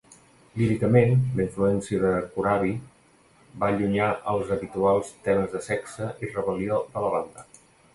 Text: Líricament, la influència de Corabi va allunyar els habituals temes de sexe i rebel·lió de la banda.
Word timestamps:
Líricament, 0.61 1.11
la 1.39 1.45
influència 1.47 1.99
de 2.07 2.15
Corabi 2.39 2.73
va 3.63 3.71
allunyar 3.71 4.11
els 4.35 4.53
habituals 4.59 5.17
temes 5.31 5.57
de 5.57 5.67
sexe 5.71 6.13
i 6.27 6.37
rebel·lió 6.37 6.87
de 6.99 7.09
la 7.11 7.19
banda. 7.19 7.51